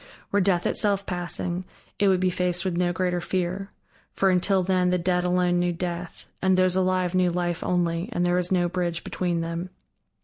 [0.31, 1.63] Were Death itself passing,
[1.99, 3.69] it would be faced with no greater fear:
[4.13, 8.25] for until then the dead alone knew Death, and those alive knew Life only and
[8.25, 9.69] there was no bridge between them.